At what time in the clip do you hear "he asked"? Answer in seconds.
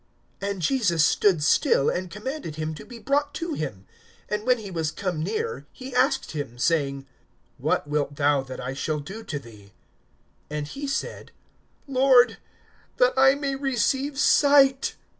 5.71-6.31